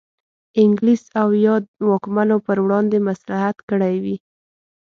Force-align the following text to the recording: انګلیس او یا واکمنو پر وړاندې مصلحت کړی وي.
انګلیس 0.61 1.03
او 1.21 1.29
یا 1.45 1.55
واکمنو 1.87 2.37
پر 2.45 2.57
وړاندې 2.65 2.97
مصلحت 3.09 3.57
کړی 3.69 3.95
وي. 4.03 4.17